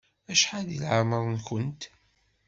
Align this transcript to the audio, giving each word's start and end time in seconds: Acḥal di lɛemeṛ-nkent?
Acḥal 0.31 0.63
di 0.69 0.77
lɛemeṛ-nkent? 0.83 1.81